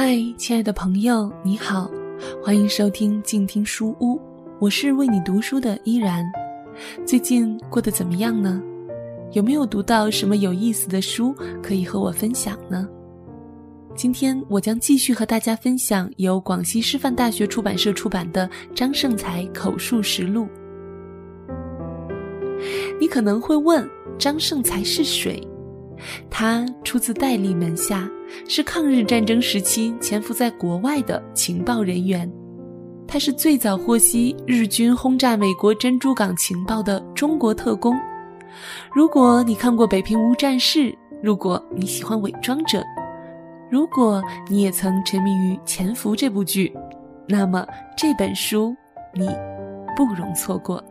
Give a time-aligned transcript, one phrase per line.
[0.00, 1.90] 嗨，亲爱的朋友，你好，
[2.40, 4.16] 欢迎收听静听书屋，
[4.60, 6.24] 我是为你读书的依然。
[7.04, 8.62] 最近过得怎么样呢？
[9.32, 12.88] 有没有读到什么有意思的书可以和我分享呢？
[13.96, 20.46] 今天我将继续和大家分享由广西师范大学出版社出版的《张盛才口述实录》。
[23.00, 23.84] 你可能会问，
[24.16, 25.42] 张盛才是谁？
[26.30, 28.08] 他出自戴笠门下，
[28.48, 32.30] 是抗日战争时期潜伏在国外的情报人员。
[33.06, 37.96] 他是最早获悉日军轰炸美国珍珠港情报的中国特工。
[38.92, 40.90] 如果你看过《北平无战事》，
[41.22, 42.82] 如果你喜欢伪装者，
[43.70, 46.72] 如果你也曾沉迷于《潜伏》这部剧，
[47.26, 47.66] 那么
[47.96, 48.74] 这本书
[49.14, 49.28] 你
[49.96, 50.82] 不容错过。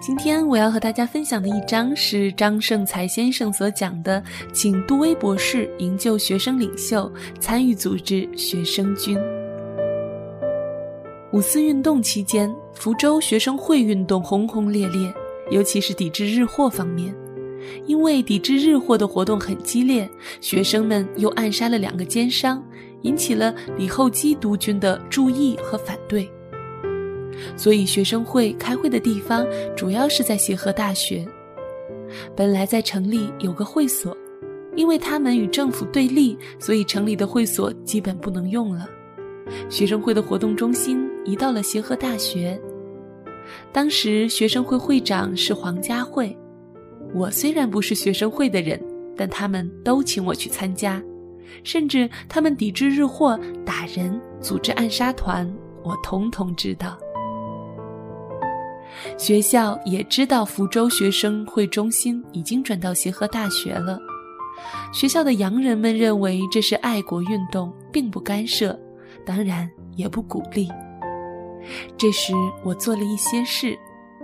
[0.00, 9.18] 今天我要和大家分享的一章是张盛才先生所讲的，请杜威博士营救学生领袖，参与组织学生军。
[11.32, 15.12] 五四运动期间，福州学生会运动轰轰烈烈，
[15.50, 17.14] 尤其是抵制日货方面，
[17.84, 20.08] 因为抵制日货的活动很激烈，
[20.40, 22.64] 学生们又暗杀了两个奸商，
[23.02, 26.26] 引起了李厚基督军的注意和反对。
[27.56, 29.46] 所以，学生会开会的地方
[29.76, 31.26] 主要是在协和大学。
[32.36, 34.16] 本来在城里有个会所，
[34.74, 38.88] 因为他们与政府对立，所以城里的会所基本不能用了。
[39.68, 42.60] 学生会的活动中心移到了协和大学。
[43.72, 46.36] 当时学生会会长是黄佳慧。
[47.14, 48.80] 我虽然不是学生会的人，
[49.16, 51.02] 但他们都请我去参加，
[51.64, 55.52] 甚至他们抵制日货、打人、组织暗杀团，
[55.82, 56.96] 我通通知道。
[59.16, 63.98] 学校也知道福州学生会中心已经转到协和大学了。
[64.92, 68.78] 学校的洋人们认为这是爱国运动，并不干涉，
[69.24, 70.68] 当然也不鼓励。
[71.96, 72.34] 这时
[72.64, 73.78] 我做了一些事：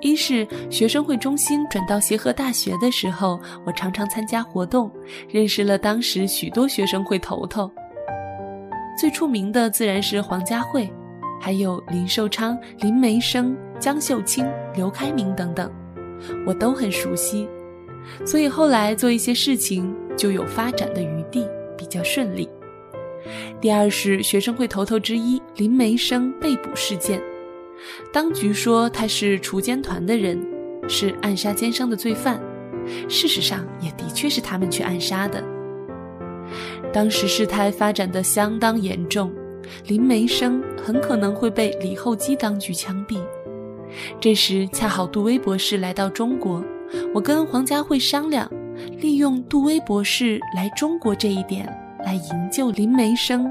[0.00, 4.90] 一是学生会中心转到协和大学的时候，我常常参加活动，
[5.28, 7.70] 认识了当时许多学生会头头。
[8.98, 10.92] 最出名的自然是黄家慧。
[11.40, 15.70] 还有林寿昌、林梅生、江秀清、刘开明等等，
[16.46, 17.48] 我都很熟悉，
[18.26, 22.48] 所以后来做一些事情就有发展的余地，比较顺利。
[23.60, 27.20] 第二是学生会头头之一林梅生被捕事件，
[28.12, 30.40] 当局说他是锄奸团的人，
[30.88, 32.40] 是暗杀奸商的罪犯，
[33.08, 35.42] 事实上也的确是他们去暗杀的。
[36.92, 39.30] 当时事态发展的相当严重。
[39.86, 43.20] 林梅生很可能会被李厚基当局枪毙。
[44.20, 46.62] 这时恰好杜威博士来到中国，
[47.14, 48.50] 我跟黄家慧商量，
[48.98, 51.66] 利用杜威博士来中国这一点
[52.04, 53.50] 来营救林梅生。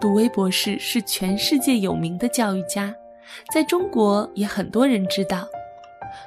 [0.00, 2.94] 杜威博士是全世界有名的教育家，
[3.54, 5.46] 在中国也很多人知道。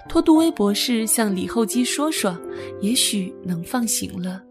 [0.08, 2.38] 托杜威博士向李厚基说说，
[2.82, 4.42] 也许能放行了。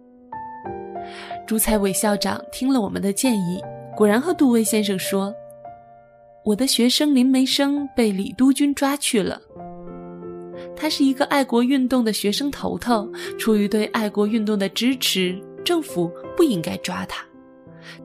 [1.46, 3.60] 朱才伟校长听了我们的建议。
[3.98, 5.34] 果然和杜威先生说
[6.46, 9.42] ：“我的学生林梅生被李督军抓去了。
[10.76, 13.10] 他是一个爱国运动的学生头头，
[13.40, 17.26] 出于对爱国运动的支持，政府不应该抓他。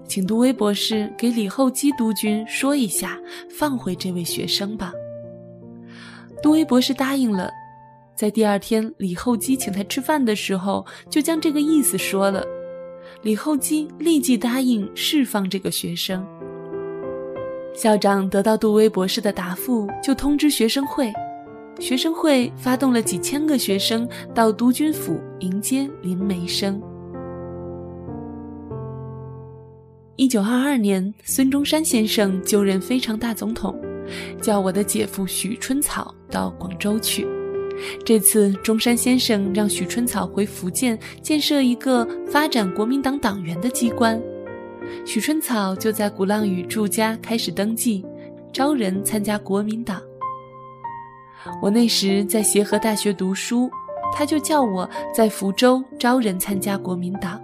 [0.08, 4.92] 请杜威博士给李厚基督军说一下，放回这位学生吧。”
[6.42, 7.52] 杜威博士答应了，
[8.16, 12.44] 在第二天李厚基请他吃饭的时候，就将这个意思说了。
[13.23, 16.25] 李厚基立即答应释放这个学生。
[17.73, 21.11] 校长得到杜威博士的答复，就通知学生会，
[21.79, 26.81] 学生会发动了几千个学生到督军府迎接林梅生。
[30.17, 33.73] 一九二二年，孙中山先生就任非常大总统，
[34.41, 37.25] 叫我的姐夫许春草到广州去。
[38.06, 44.22] 这次中山先生让许春草回福建建设一个发展国民党党员的机关，
[45.05, 48.05] 许春草就在鼓浪屿住家开始登记，
[48.52, 50.02] 招人参加国民党。
[51.61, 53.70] 我那时在协和大学读书，
[54.14, 57.41] 他就叫我在福州招人参加国民党。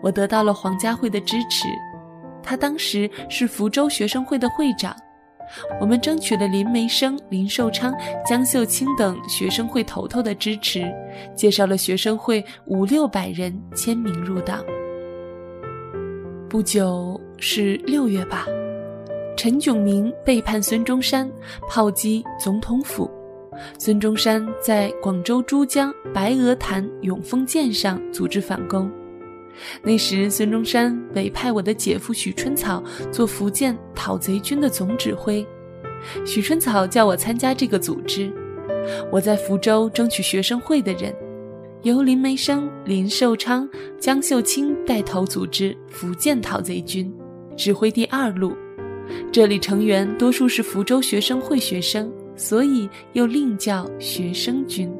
[0.00, 1.68] 我得到了黄家慧的支持，
[2.42, 4.96] 他当时是福州学生会的会长。
[5.80, 7.94] 我们争取了林梅生、林寿昌、
[8.26, 10.84] 江秀清等学生会头头的支持，
[11.34, 14.64] 介绍了学生会五六百人签名入党。
[16.48, 18.46] 不久是六月吧，
[19.36, 21.30] 陈炯明背叛孙中山，
[21.68, 23.10] 炮击总统府，
[23.78, 28.90] 孙中山在广州珠江白鹅潭永丰舰上组织反攻，
[29.82, 35.46] 那时，孙中山委派我的姐夫许春草做福建讨贼军的总指挥。
[36.24, 38.32] 许春草叫我参加这个组织。
[39.10, 41.14] 我在福州争取学生会的人，
[41.82, 43.68] 由林梅生、林寿昌、
[43.98, 47.12] 江秀清带头组织福建讨贼军，
[47.56, 48.56] 指挥第二路。
[49.32, 54.92] 这里成员多数是福州学生会学生，所以又另叫学生军。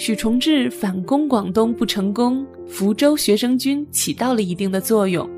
[0.00, 5.28] 许崇智反攻广东不成功，福州学生军起到了一定的作用。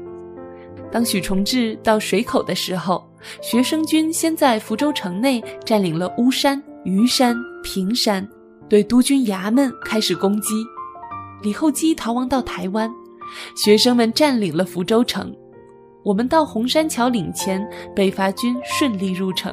[0.89, 3.05] 当许崇智到水口的时候，
[3.41, 8.25] 学生军先在福州城内占领了巫山、虞山、平山，
[8.69, 10.55] 对督军衙门开始攻击。
[11.43, 12.89] 李厚基逃亡到台湾，
[13.57, 15.35] 学生们占领了福州城。
[16.05, 19.53] 我们到红山桥岭前，北伐军顺利入城。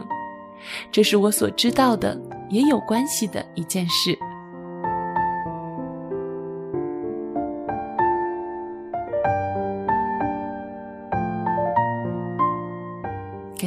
[0.91, 2.15] 这是我所知道的
[2.51, 4.15] 也有关系的一件事。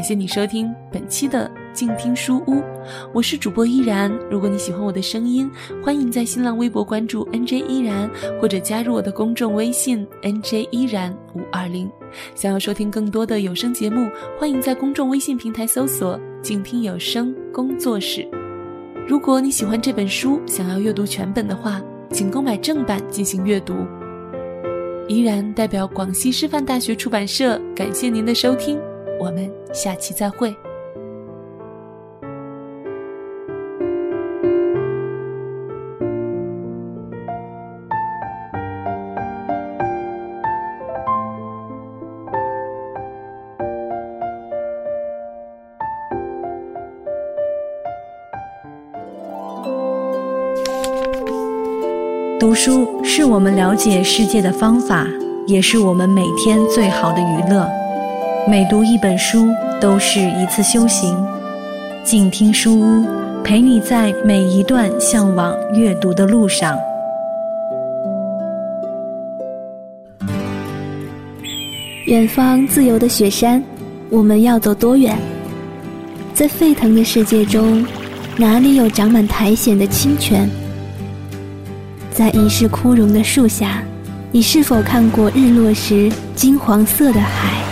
[0.03, 2.61] 感谢你收听本期的静听书屋，
[3.15, 4.11] 我是主播依然。
[4.29, 5.49] 如果你喜欢我的声音，
[5.81, 8.11] 欢迎在新浪微博关注 NJ 依然，
[8.41, 11.89] 或者加入我的公众微信 NJ 依然五二零。
[12.35, 18.29] 想要收听更多的有声节目，欢迎在公众微信平台搜索“静听有声工作室”。
[19.07, 23.77] 如果你喜欢这本书，想要阅读全本的话，请购买正版进行阅读。
[25.07, 28.77] 依然代表广西师范大学出版社，感谢您的收听。
[29.23, 30.53] 我们下期再会。
[52.41, 55.07] 读书是我们了解世界的方法，
[55.47, 57.82] 也是我们每天最好的娱乐。
[58.49, 61.17] 每读一本书都是一次修行，
[62.03, 63.07] 静听书屋，
[63.45, 66.77] 陪你在每一段向往阅读的路上。
[72.07, 73.63] 远方自由的雪山，
[74.11, 75.17] 我们要走多远？
[76.35, 77.87] 在沸腾的世界中，
[78.37, 80.51] 哪里有长满苔藓的清泉？
[82.11, 83.85] 在一世枯荣的树下，
[84.33, 87.72] 你是否看过日落时金黄色的海？